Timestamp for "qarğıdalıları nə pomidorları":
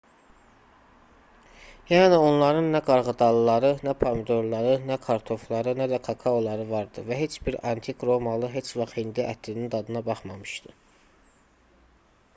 2.87-4.71